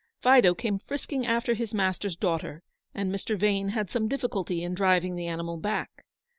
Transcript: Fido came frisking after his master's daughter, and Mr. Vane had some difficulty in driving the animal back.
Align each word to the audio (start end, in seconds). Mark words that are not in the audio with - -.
Fido 0.19 0.55
came 0.55 0.79
frisking 0.79 1.27
after 1.27 1.53
his 1.53 1.75
master's 1.75 2.15
daughter, 2.15 2.63
and 2.91 3.13
Mr. 3.13 3.37
Vane 3.37 3.69
had 3.69 3.91
some 3.91 4.07
difficulty 4.07 4.63
in 4.63 4.73
driving 4.73 5.13
the 5.15 5.27
animal 5.27 5.57
back. 5.57 6.05